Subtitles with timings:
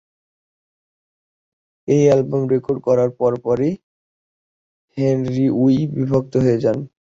[1.87, 3.71] এই album record করার পরপরই
[4.97, 6.77] হেনরি কাউ বিভক্ত হয়ে যান।